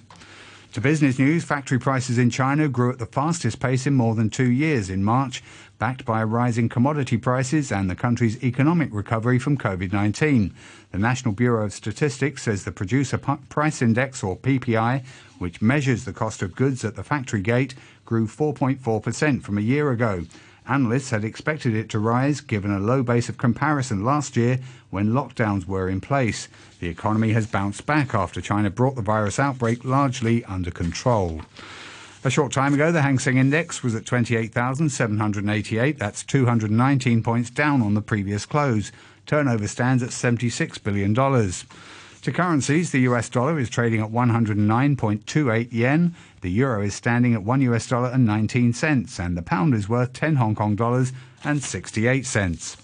To 0.73 0.81
business 0.81 1.19
news, 1.19 1.43
factory 1.43 1.77
prices 1.77 2.17
in 2.17 2.31
China 2.31 2.67
grew 2.67 2.91
at 2.91 2.97
the 2.97 3.05
fastest 3.05 3.59
pace 3.59 3.85
in 3.85 3.93
more 3.93 4.15
than 4.15 4.31
two 4.31 4.49
years 4.49 4.89
in 4.89 5.03
March, 5.03 5.43
backed 5.77 6.03
by 6.03 6.23
in 6.57 6.67
commodity 6.67 7.15
prices 7.15 7.71
and 7.71 7.87
the 7.87 7.95
country's 7.95 8.43
economic 8.43 8.89
recovery 8.91 9.37
from 9.37 9.55
COVID 9.55 9.93
19. 9.93 10.51
The 10.91 10.97
National 10.97 11.31
Bureau 11.31 11.65
of 11.65 11.73
Statistics 11.73 12.41
says 12.41 12.63
the 12.63 12.71
Producer 12.71 13.19
Price 13.19 13.83
Index, 13.83 14.23
or 14.23 14.35
PPI, 14.35 15.05
which 15.37 15.61
measures 15.61 16.05
the 16.05 16.11
cost 16.11 16.41
of 16.41 16.55
goods 16.55 16.83
at 16.83 16.95
the 16.95 17.03
factory 17.03 17.41
gate, 17.41 17.75
grew 18.03 18.25
4.4% 18.25 19.43
from 19.43 19.59
a 19.59 19.61
year 19.61 19.91
ago. 19.91 20.25
Analysts 20.67 21.09
had 21.09 21.25
expected 21.25 21.75
it 21.75 21.89
to 21.89 21.99
rise 21.99 22.39
given 22.39 22.71
a 22.71 22.79
low 22.79 23.03
base 23.03 23.27
of 23.27 23.37
comparison 23.37 24.05
last 24.05 24.37
year 24.37 24.59
when 24.89 25.09
lockdowns 25.09 25.65
were 25.67 25.89
in 25.89 25.99
place. 25.99 26.47
The 26.79 26.87
economy 26.87 27.33
has 27.33 27.47
bounced 27.47 27.85
back 27.85 28.13
after 28.13 28.39
China 28.39 28.69
brought 28.69 28.95
the 28.95 29.01
virus 29.01 29.39
outbreak 29.39 29.83
largely 29.83 30.45
under 30.45 30.71
control. 30.71 31.41
A 32.25 32.29
short 32.29 32.53
time 32.53 32.73
ago, 32.73 32.93
the 32.93 33.01
Hang 33.01 33.19
Seng 33.19 33.37
Index 33.37 33.83
was 33.83 33.95
at 33.95 34.05
28,788. 34.05 35.99
That's 35.99 36.23
219 36.23 37.21
points 37.21 37.49
down 37.49 37.81
on 37.81 37.95
the 37.95 38.01
previous 38.01 38.45
close. 38.45 38.93
Turnover 39.25 39.67
stands 39.67 40.01
at 40.01 40.11
$76 40.11 40.81
billion. 40.81 41.13
To 42.23 42.31
currencies, 42.31 42.91
the 42.91 43.01
US 43.01 43.27
dollar 43.27 43.59
is 43.59 43.69
trading 43.69 43.99
at 43.99 44.09
109.28 44.09 45.73
yen. 45.73 46.15
The 46.39 46.49
euro 46.51 46.81
is 46.81 46.95
standing 46.95 47.33
at 47.33 47.43
1 47.43 47.59
US 47.63 47.85
dollar 47.85 48.11
and 48.11 48.25
19 48.25 48.71
cents, 48.71 49.19
and 49.19 49.35
the 49.35 49.41
pound 49.41 49.73
is 49.73 49.89
worth 49.89 50.13
10 50.13 50.37
Hong 50.37 50.55
Kong 50.55 50.77
dollars 50.77 51.11
and 51.43 51.61
68 51.61 52.25
cents. 52.25 52.77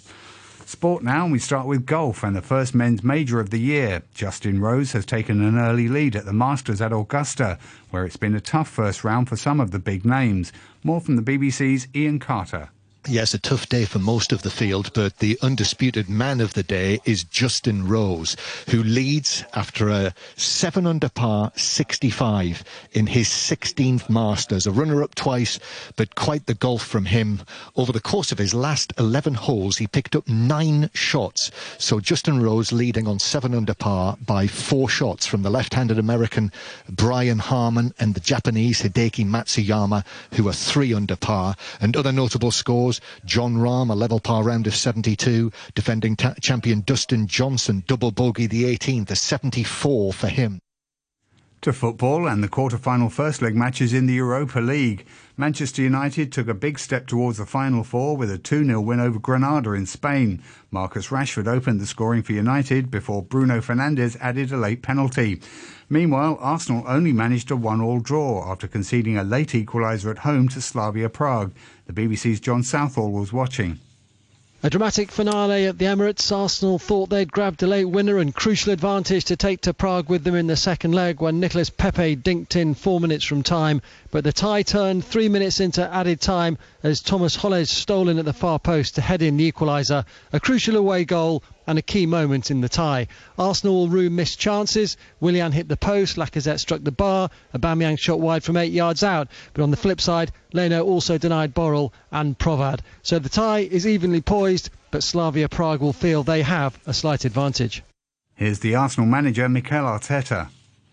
Sport 0.66 1.04
now, 1.04 1.24
and 1.24 1.32
we 1.32 1.40
start 1.40 1.68
with 1.68 1.86
golf 1.86 2.22
and 2.22 2.36
the 2.36 2.42
first 2.42 2.76
men's 2.76 3.02
major 3.02 3.40
of 3.40 3.50
the 3.50 3.62
year. 3.62 4.04
Justin 4.14 4.60
Rose 4.60 4.92
has 4.92 5.06
taken 5.06 5.42
an 5.42 5.58
early 5.58 5.88
lead 5.88 6.18
at 6.18 6.26
the 6.26 6.34
Masters 6.34 6.82
at 6.82 6.92
Augusta, 6.92 7.58
where 7.92 8.04
it's 8.04 8.18
been 8.18 8.36
a 8.36 8.42
tough 8.42 8.68
first 8.68 9.06
round 9.06 9.30
for 9.30 9.38
some 9.38 9.62
of 9.62 9.72
the 9.72 9.80
big 9.80 10.04
names. 10.04 10.52
More 10.84 11.00
from 11.00 11.16
the 11.16 11.22
BBC's 11.22 11.88
Ian 11.96 12.20
Carter. 12.20 12.72
Yes, 13.08 13.34
a 13.34 13.40
tough 13.40 13.70
day 13.70 13.86
for 13.86 13.98
most 13.98 14.34
of 14.34 14.42
the 14.42 14.52
field, 14.52 14.92
but 14.94 15.18
the 15.18 15.40
undisputed 15.42 16.10
man 16.10 16.42
of 16.42 16.54
the 16.54 16.64
day 16.64 17.00
is 17.06 17.24
Justin 17.24 17.88
Rose, 17.88 18.36
who 18.70 18.84
leads 18.84 19.44
after 19.56 19.90
a 19.90 20.14
7 20.36 20.86
under 20.86 21.08
par 21.08 21.52
65 21.56 22.64
in 22.92 23.08
his 23.08 23.30
16th 23.30 24.10
Masters. 24.10 24.68
A 24.68 24.72
runner 24.72 25.02
up 25.02 25.16
twice, 25.16 25.60
but 25.96 26.16
quite 26.16 26.46
the 26.46 26.54
golf 26.54 26.84
from 26.84 27.06
him. 27.06 27.42
Over 27.78 27.94
the 27.94 28.02
course 28.02 28.34
of 28.34 28.38
his 28.38 28.54
last 28.54 28.92
11 29.00 29.34
holes, 29.34 29.78
he 29.78 29.88
picked 29.88 30.16
up 30.16 30.28
nine 30.28 30.90
shots. 30.94 31.52
So 31.78 32.02
Justin 32.02 32.44
Rose 32.44 32.74
leading 32.74 33.08
on 33.08 33.18
7 33.18 33.56
under 33.56 33.74
par 33.74 34.18
by 34.24 34.46
four 34.46 34.90
shots 34.90 35.26
from 35.26 35.42
the 35.42 35.50
left 35.50 35.74
handed 35.74 35.98
American 35.98 36.52
Brian 36.90 37.40
Harman 37.40 37.94
and 37.98 38.14
the 38.14 38.20
Japanese 38.20 38.82
Hideki 38.82 39.26
Matsuyama, 39.26 40.06
who 40.34 40.48
are 40.50 40.54
3 40.54 40.94
under 40.94 41.16
par. 41.16 41.56
And 41.80 41.96
other 41.96 42.12
notable 42.12 42.52
scores. 42.52 42.89
Jon 43.26 43.56
Rahm, 43.56 43.92
a 43.92 43.96
level 43.96 44.20
par 44.20 44.44
round 44.44 44.68
of 44.68 44.76
72. 44.76 45.52
Defending 45.76 46.16
ta- 46.16 46.34
champion 46.42 46.82
Dustin 46.82 47.28
Johnson, 47.28 47.84
double 47.88 48.12
bogey 48.12 48.48
the 48.48 48.64
18th, 48.64 49.12
a 49.12 49.16
74 49.16 50.14
for 50.14 50.28
him. 50.28 50.60
To 51.64 51.74
football 51.74 52.28
and 52.28 52.42
the 52.42 52.48
quarter-final 52.48 53.10
first 53.10 53.42
leg 53.42 53.54
matches 53.54 53.94
in 53.94 54.06
the 54.06 54.14
Europa 54.14 54.60
League. 54.60 55.06
Manchester 55.40 55.82
United 55.82 56.34
took 56.34 56.50
a 56.50 56.54
big 56.54 56.78
step 56.78 57.08
towards 57.08 57.38
the 57.38 57.46
final 57.46 57.86
four 57.86 58.18
with 58.18 58.30
a 58.30 58.38
2-0 58.38 58.84
win 58.84 59.00
over 59.00 59.20
Granada 59.20 59.72
in 59.72 59.86
Spain. 59.86 60.44
Marcus 60.70 61.08
Rashford 61.08 61.48
opened 61.48 61.80
the 61.80 61.88
scoring 61.88 62.24
for 62.24 62.34
United 62.34 62.92
before 62.92 63.24
Bruno 63.24 63.62
Fernandes 63.62 64.18
added 64.20 64.52
a 64.52 64.58
late 64.58 64.82
penalty. 64.82 65.40
Meanwhile, 65.88 66.38
Arsenal 66.42 66.84
only 66.86 67.14
managed 67.14 67.52
a 67.52 67.56
one-all 67.56 68.02
draw 68.02 68.52
after 68.52 68.68
conceding 68.68 69.18
a 69.18 69.24
late 69.24 69.52
equaliser 69.52 70.12
at 70.12 70.18
home 70.18 70.50
to 70.50 70.60
Slavia 70.60 71.08
Prague. 71.08 71.54
The 71.88 71.94
BBC's 71.94 72.42
John 72.42 72.62
Southall 72.62 73.14
was 73.14 73.32
watching. 73.32 73.80
A 74.62 74.70
dramatic 74.70 75.10
finale 75.10 75.68
at 75.68 75.78
the 75.78 75.86
Emirates. 75.86 76.36
Arsenal 76.36 76.80
thought 76.80 77.10
they'd 77.10 77.32
grabbed 77.32 77.64
a 77.64 77.68
late 77.68 77.86
winner 77.86 78.18
and 78.18 78.36
crucial 78.36 78.74
advantage 78.74 79.24
to 79.26 79.38
take 79.38 79.62
to 79.62 79.74
Prague 79.74 80.10
with 80.10 80.26
them 80.26 80.36
in 80.36 80.48
the 80.48 80.58
second 80.58 80.92
leg 80.92 81.22
when 81.22 81.40
Nicolas 81.40 81.70
Pepe 81.70 82.18
dinked 82.18 82.58
in 82.58 82.74
four 82.74 83.00
minutes 83.00 83.24
from 83.24 83.42
time. 83.42 83.82
But 84.12 84.26
the 84.26 84.34
tie 84.34 84.64
turned 84.64 85.06
three 85.06 85.30
minutes 85.30 85.62
into 85.62 85.90
added 85.90 86.20
time 86.20 86.58
as 86.84 87.00
Tomas 87.00 87.38
Holes 87.38 87.70
stole 87.70 88.10
in 88.10 88.20
at 88.20 88.26
the 88.26 88.34
far 88.34 88.60
post 88.60 88.96
to 88.96 89.02
head 89.02 89.22
in 89.22 89.38
the 89.38 89.50
equaliser. 89.50 90.04
A 90.34 90.42
crucial 90.42 90.76
away 90.76 91.06
goal 91.06 91.42
and 91.70 91.78
a 91.78 91.84
key 91.84 92.08
moment 92.08 92.50
in 92.50 92.62
the 92.62 92.68
tie. 92.68 93.08
Arsenal 93.38 93.76
will 93.76 93.90
rue 93.90 94.10
missed 94.10 94.40
chances. 94.40 94.98
Willian 95.20 95.52
hit 95.52 95.68
the 95.68 95.78
post, 95.78 96.18
Lacazette 96.18 96.60
struck 96.60 96.82
the 96.82 96.92
bar, 96.92 97.30
Aubameyang 97.54 98.00
shot 98.00 98.20
wide 98.20 98.44
from 98.44 98.58
eight 98.58 98.72
yards 98.72 99.04
out. 99.04 99.28
But 99.54 99.62
on 99.62 99.70
the 99.70 99.78
flip 99.78 100.02
side, 100.02 100.32
Leno 100.52 100.84
also 100.84 101.20
denied 101.20 101.54
Borrell 101.54 101.92
and 102.12 102.36
Provod. 102.36 102.80
So 103.04 103.20
the 103.20 103.30
tie 103.30 103.60
is 103.60 103.86
evenly 103.86 104.22
poised, 104.22 104.72
but 104.90 105.04
Slavia 105.04 105.48
Prague 105.48 105.80
will 105.80 105.94
feel 105.94 106.24
they 106.24 106.42
have 106.42 106.76
a 106.88 106.94
slight 106.94 107.24
advantage. 107.24 107.84
Here's 108.34 108.60
the 108.60 108.74
Arsenal 108.74 109.08
manager, 109.08 109.48
Mikel 109.48 109.86
Arteta. 109.86 110.50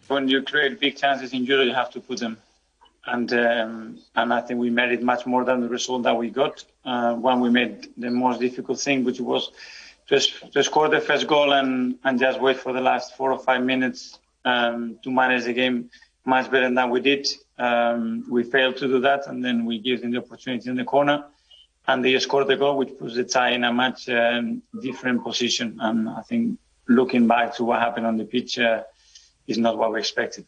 When 0.09 0.28
you 0.28 0.42
create 0.42 0.78
big 0.78 0.99
chances 0.99 1.33
in 1.33 1.45
Europe, 1.45 1.68
you 1.68 1.75
have 1.75 1.90
to 1.92 2.00
put 2.00 2.21
them 2.21 2.37
and 3.06 3.33
um, 3.33 3.99
and 4.14 4.35
I 4.35 4.40
think 4.40 4.61
we 4.61 4.71
made 4.71 4.92
it 4.92 5.02
much 5.02 5.26
more 5.26 5.45
than 5.45 5.61
the 5.61 5.68
result 5.68 6.02
that 6.02 6.16
we 6.16 6.28
got 6.28 6.64
uh, 6.85 7.14
when 7.14 7.40
we 7.40 7.50
made 7.50 7.88
the 7.97 8.11
most 8.11 8.40
difficult 8.40 8.80
thing, 8.80 9.04
which 9.04 9.21
was 9.21 9.50
just 10.09 10.53
to 10.53 10.63
score 10.63 10.89
the 10.89 11.01
first 11.01 11.27
goal 11.27 11.53
and, 11.53 11.97
and 12.05 12.19
just 12.19 12.41
wait 12.41 12.59
for 12.59 12.73
the 12.73 12.81
last 12.81 13.17
four 13.17 13.33
or 13.33 13.39
five 13.39 13.63
minutes 13.63 14.19
um, 14.45 14.99
to 15.03 15.11
manage 15.11 15.45
the 15.45 15.53
game 15.53 15.91
much 16.25 16.51
better 16.51 16.73
than 16.73 16.91
we 16.91 17.01
did. 17.01 17.27
Um, 17.59 18.25
we 18.31 18.43
failed 18.43 18.77
to 18.79 18.87
do 18.87 19.01
that, 19.01 19.27
and 19.27 19.45
then 19.45 19.65
we 19.65 19.79
gave 19.79 20.03
them 20.03 20.11
the 20.11 20.19
opportunity 20.19 20.69
in 20.69 20.77
the 20.77 20.85
corner, 20.85 21.25
and 21.87 22.05
they 22.05 22.19
scored 22.19 22.49
the 22.49 22.57
goal, 22.57 22.77
which 22.77 22.97
puts 22.99 23.15
the 23.15 23.25
tie 23.25 23.51
in 23.51 23.65
a 23.65 23.73
much 23.73 24.09
um, 24.09 24.63
different 24.83 25.25
position. 25.25 25.79
And 25.81 26.09
I 26.09 26.23
think 26.23 26.59
looking 26.89 27.27
back 27.27 27.55
to 27.57 27.65
what 27.65 27.81
happened 27.81 28.07
on 28.07 28.17
the 28.17 28.25
pitch 28.25 28.59
uh, 28.59 28.83
is 29.47 29.59
not 29.59 29.79
what 29.79 29.93
we 29.93 30.01
expected. 30.01 30.47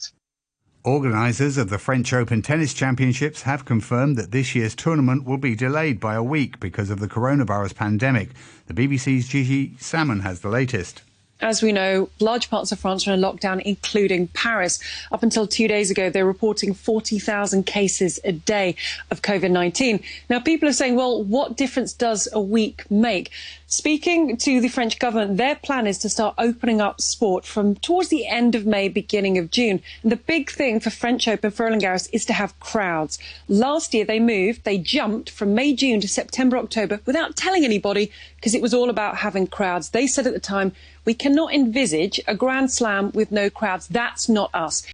Organisers 0.89 1.59
of 1.59 1.69
the 1.69 1.77
French 1.77 2.15
Open 2.15 2.41
Tennis 2.41 2.73
Championships 2.73 3.43
have 3.43 3.67
confirmed 3.67 4.17
that 4.17 4.31
this 4.31 4.55
year's 4.55 4.75
tournament 4.75 5.27
will 5.27 5.37
be 5.37 5.55
delayed 5.55 6.01
by 6.01 6.15
a 6.15 6.23
week 6.23 6.59
because 6.61 6.89
of 6.89 6.99
the 6.99 7.07
coronavirus 7.07 7.75
pandemic. 7.75 8.31
The 8.69 8.73
BBC's 8.73 9.29
Gigi 9.29 9.77
Salmon 9.79 10.21
has 10.21 10.41
the 10.41 10.49
latest. 10.49 11.03
As 11.43 11.63
we 11.63 11.73
know, 11.73 12.09
large 12.21 12.49
parts 12.49 12.73
of 12.73 12.81
France 12.81 13.07
are 13.07 13.13
in 13.13 13.21
lockdown, 13.21 13.61
including 13.63 14.29
Paris. 14.29 14.81
Up 15.13 15.23
until 15.23 15.47
two 15.47 15.69
days 15.69 15.91
ago, 15.91 16.09
they're 16.09 16.25
reporting 16.25 16.73
40,000 16.73 17.65
cases 17.65 18.19
a 18.25 18.33
day 18.33 18.75
of 19.11 19.21
COVID 19.21 19.51
19. 19.51 20.03
Now, 20.31 20.41
people 20.41 20.71
are 20.71 20.73
saying, 20.73 20.97
well, 20.97 21.23
what 21.23 21.57
difference 21.57 21.93
does 21.93 22.29
a 22.33 22.41
week 22.41 22.91
make? 22.91 23.31
Speaking 23.71 24.39
to 24.39 24.63
the 24.63 24.69
French 24.69 24.99
government, 24.99 25.37
their 25.37 25.55
plan 25.55 25.87
is 25.87 25.99
to 25.99 26.09
start 26.09 26.35
opening 26.39 26.81
up 26.81 27.03
sport 27.03 27.45
from 27.45 27.75
towards 27.75 28.09
the 28.09 28.27
end 28.27 28.55
of 28.55 28.65
May, 28.65 28.89
beginning 28.89 29.37
of 29.37 29.51
June. 29.51 29.83
And 30.03 30.11
the 30.11 30.17
big 30.17 30.51
thing 30.51 30.81
for 30.81 30.89
French 30.89 31.29
Open 31.29 31.51
for 31.51 31.65
Roland 31.65 31.83
Garros 31.83 32.09
is 32.11 32.25
to 32.25 32.33
have 32.33 32.59
crowds. 32.61 33.19
Last 33.47 33.93
year 33.93 34.07
they 34.07 34.21
moved, 34.21 34.65
they 34.65 34.79
jumped 34.79 35.29
from 35.29 35.55
May, 35.55 35.75
June 35.75 36.01
to 36.01 36.09
September, 36.09 36.57
October 36.57 37.01
without 37.05 37.37
telling 37.37 37.63
anybody 37.63 38.11
because 38.37 38.55
it 38.55 38.63
was 38.63 38.73
all 38.73 38.89
about 38.89 39.19
having 39.19 39.47
crowds. 39.47 39.91
They 39.91 40.07
said 40.07 40.27
at 40.27 40.33
the 40.33 40.41
time, 40.41 40.73
we 41.05 41.13
cannot 41.13 41.53
envisage 41.53 42.19
a 42.27 42.35
Grand 42.35 42.71
Slam 42.71 43.11
with 43.13 43.31
no 43.31 43.51
crowds. 43.51 43.87
That's 43.89 44.31
not 44.31 44.49
us. 44.55 44.87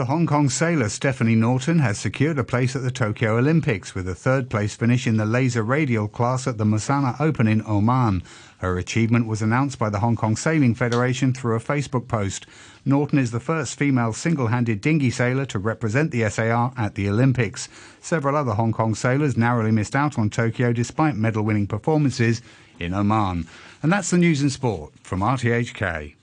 The 0.00 0.06
Hong 0.06 0.26
Kong 0.26 0.48
sailor 0.48 0.88
Stephanie 0.88 1.34
Norton 1.34 1.78
has 1.80 1.98
secured 1.98 2.38
a 2.38 2.42
place 2.42 2.74
at 2.74 2.82
the 2.82 2.90
Tokyo 2.90 3.36
Olympics 3.36 3.94
with 3.94 4.08
a 4.08 4.14
third 4.14 4.48
place 4.48 4.74
finish 4.74 5.06
in 5.06 5.18
the 5.18 5.26
laser 5.26 5.62
radial 5.62 6.08
class 6.08 6.46
at 6.46 6.56
the 6.56 6.64
Mussanah 6.64 7.20
Open 7.20 7.46
in 7.46 7.62
Oman. 7.66 8.22
Her 8.60 8.78
achievement 8.78 9.26
was 9.26 9.42
announced 9.42 9.78
by 9.78 9.90
the 9.90 9.98
Hong 10.00 10.16
Kong 10.16 10.36
Sailing 10.36 10.74
Federation 10.74 11.34
through 11.34 11.54
a 11.54 11.60
Facebook 11.60 12.08
post. 12.08 12.46
Norton 12.86 13.18
is 13.18 13.30
the 13.30 13.40
first 13.40 13.78
female 13.78 14.14
single 14.14 14.46
handed 14.46 14.80
dinghy 14.80 15.10
sailor 15.10 15.44
to 15.44 15.58
represent 15.58 16.12
the 16.12 16.26
SAR 16.30 16.72
at 16.78 16.94
the 16.94 17.06
Olympics. 17.06 17.68
Several 18.00 18.36
other 18.36 18.54
Hong 18.54 18.72
Kong 18.72 18.94
sailors 18.94 19.36
narrowly 19.36 19.70
missed 19.70 19.94
out 19.94 20.18
on 20.18 20.30
Tokyo 20.30 20.72
despite 20.72 21.14
medal 21.14 21.42
winning 21.42 21.66
performances 21.66 22.40
in 22.78 22.94
Oman. 22.94 23.46
And 23.82 23.92
that's 23.92 24.08
the 24.08 24.16
news 24.16 24.40
and 24.40 24.50
sport 24.50 24.94
from 25.02 25.20
RTHK. 25.20 26.14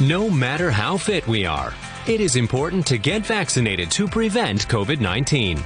No 0.00 0.28
matter 0.28 0.72
how 0.72 0.96
fit 0.96 1.28
we 1.28 1.46
are, 1.46 1.72
it 2.08 2.20
is 2.20 2.34
important 2.36 2.84
to 2.86 2.98
get 2.98 3.24
vaccinated 3.24 3.90
to 3.92 4.08
prevent 4.08 4.66
COVID 4.66 5.00
19. 5.00 5.62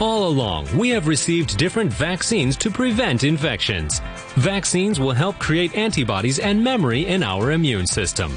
All 0.00 0.28
along, 0.28 0.66
we 0.76 0.90
have 0.90 1.06
received 1.06 1.56
different 1.56 1.92
vaccines 1.92 2.56
to 2.58 2.70
prevent 2.70 3.22
infections. 3.24 4.00
Vaccines 4.34 4.98
will 4.98 5.12
help 5.12 5.38
create 5.38 5.76
antibodies 5.76 6.38
and 6.38 6.62
memory 6.62 7.06
in 7.06 7.22
our 7.22 7.52
immune 7.52 7.86
system. 7.86 8.32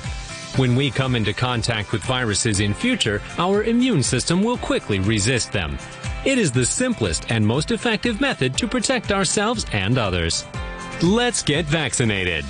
When 0.58 0.76
we 0.76 0.92
come 0.92 1.16
into 1.16 1.34
contact 1.34 1.92
with 1.92 2.04
viruses 2.04 2.60
in 2.60 2.74
future, 2.74 3.22
our 3.38 3.64
immune 3.64 4.04
system 4.04 4.44
will 4.44 4.58
quickly 4.58 5.00
resist 5.00 5.52
them. 5.52 5.78
It 6.26 6.38
is 6.38 6.52
the 6.52 6.66
simplest 6.66 7.32
and 7.32 7.46
most 7.46 7.72
effective 7.72 8.22
method 8.22 8.58
to 8.60 8.68
protect 8.68 9.12
ourselves 9.12 9.66
and 9.74 9.98
others. 9.98 10.46
Let's 11.02 11.42
get 11.42 11.66
vaccinated. 11.66 12.46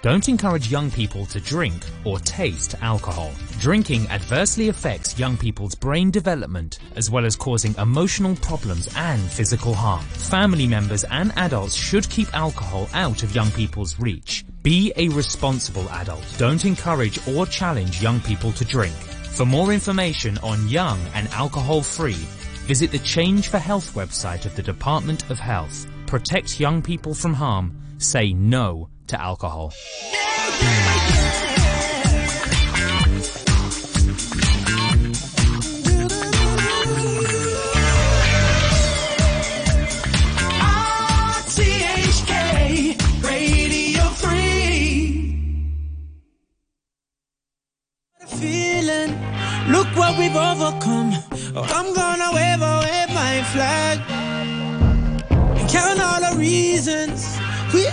Don't 0.00 0.28
encourage 0.28 0.70
young 0.70 0.92
people 0.92 1.26
to 1.26 1.40
drink 1.40 1.84
or 2.04 2.20
taste 2.20 2.76
alcohol. 2.82 3.32
Drinking 3.58 4.06
adversely 4.10 4.68
affects 4.68 5.18
young 5.18 5.36
people's 5.36 5.74
brain 5.74 6.12
development 6.12 6.78
as 6.94 7.10
well 7.10 7.24
as 7.24 7.34
causing 7.34 7.74
emotional 7.74 8.36
problems 8.36 8.88
and 8.94 9.20
physical 9.20 9.74
harm. 9.74 10.04
Family 10.04 10.68
members 10.68 11.02
and 11.02 11.32
adults 11.36 11.74
should 11.74 12.08
keep 12.10 12.32
alcohol 12.32 12.88
out 12.94 13.24
of 13.24 13.34
young 13.34 13.50
people's 13.50 13.98
reach. 13.98 14.44
Be 14.62 14.92
a 14.94 15.08
responsible 15.08 15.88
adult. 15.90 16.24
Don't 16.38 16.64
encourage 16.64 17.18
or 17.26 17.44
challenge 17.46 18.00
young 18.00 18.20
people 18.20 18.52
to 18.52 18.64
drink. 18.64 18.94
For 19.34 19.46
more 19.46 19.72
information 19.72 20.38
on 20.44 20.68
young 20.68 21.00
and 21.14 21.26
alcohol 21.30 21.82
free, 21.82 22.24
visit 22.68 22.92
the 22.92 23.00
Change 23.00 23.48
for 23.48 23.58
Health 23.58 23.94
website 23.94 24.46
of 24.46 24.54
the 24.54 24.62
Department 24.62 25.28
of 25.28 25.40
Health. 25.40 25.88
Protect 26.06 26.60
young 26.60 26.82
people 26.82 27.14
from 27.14 27.34
harm. 27.34 27.76
Say 27.98 28.32
no 28.32 28.88
to 29.08 29.20
alcohol. 29.20 29.72
Look 49.68 49.94
what 49.96 50.18
we've 50.18 50.34
overcome. 50.34 51.12
Oh, 51.54 51.62
I'm 51.62 51.94
gonna 51.94 52.30
wave 52.32 52.62
away 52.62 53.06
my 53.12 53.42
flag 53.52 53.98
count 55.68 56.00
all 56.00 56.20
the 56.30 56.38
reasons 56.38 57.38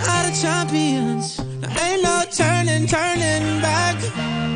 are 0.08 0.24
the 0.30 0.38
champions. 0.42 1.38
There 1.62 1.70
ain't 1.84 2.04
no 2.04 2.24
turning, 2.32 2.88
turning 2.88 3.62
back. 3.62 4.55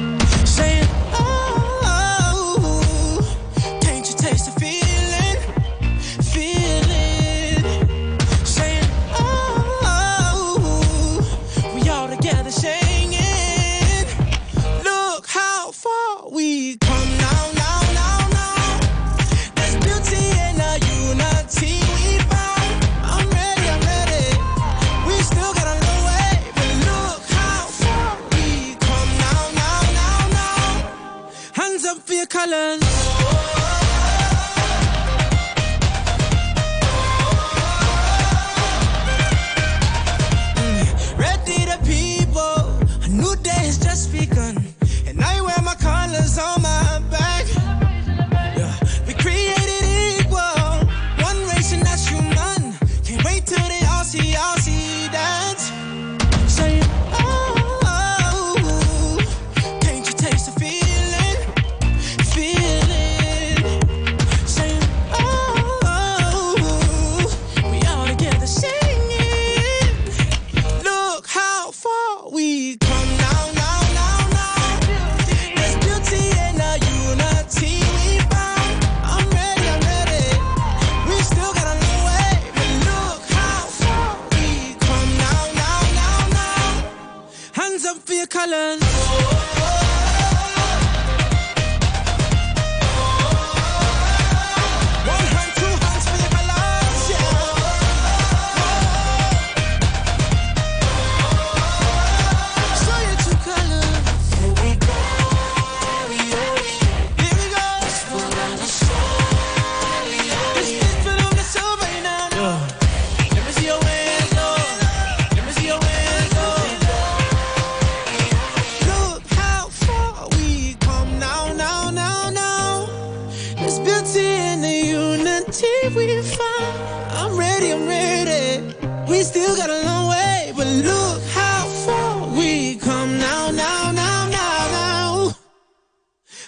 Still 129.50 129.68
got 129.68 129.70
a 129.70 129.86
long 129.86 130.10
way, 130.10 130.54
but 130.56 130.68
look 130.68 131.24
how 131.30 131.66
far 131.86 132.28
we 132.38 132.76
come 132.76 133.18
now, 133.18 133.50
now, 133.50 133.92
now, 133.92 134.30
now, 134.30 134.68
now. 134.72 135.36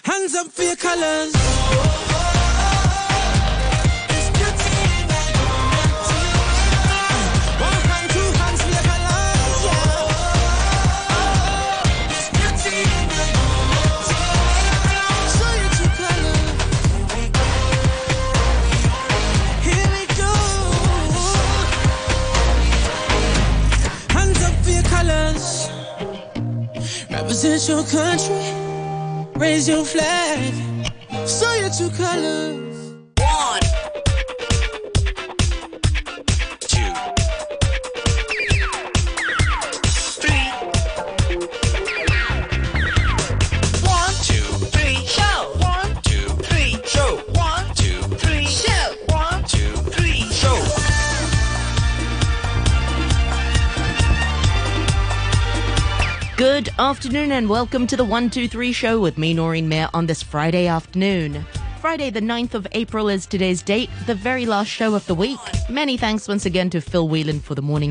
Hands 0.04 0.34
up 0.36 0.46
for 0.52 0.62
your 0.62 0.76
colors. 0.76 1.51
Country. 27.84 28.52
Raise 29.34 29.68
your 29.68 29.84
flag. 29.84 30.54
Show 31.26 31.52
your 31.54 31.70
true 31.70 31.90
colors. 31.90 32.81
Afternoon 56.78 57.32
and 57.32 57.48
welcome 57.48 57.86
to 57.86 57.96
the 57.96 58.04
123 58.04 58.72
show 58.72 58.98
with 58.98 59.18
me, 59.18 59.34
Noreen 59.34 59.68
Mayer, 59.68 59.88
on 59.92 60.06
this 60.06 60.22
Friday 60.22 60.66
afternoon. 60.66 61.44
Friday, 61.80 62.10
the 62.10 62.20
9th 62.20 62.54
of 62.54 62.66
April 62.72 63.08
is 63.08 63.26
today's 63.26 63.60
date, 63.60 63.90
the 64.06 64.14
very 64.14 64.46
last 64.46 64.68
show 64.68 64.94
of 64.94 65.04
the 65.06 65.14
week. 65.14 65.38
Many 65.68 65.96
thanks 65.96 66.28
once 66.28 66.46
again 66.46 66.70
to 66.70 66.80
Phil 66.80 67.08
Whelan 67.08 67.40
for 67.40 67.54
the 67.54 67.62
morning 67.62 67.72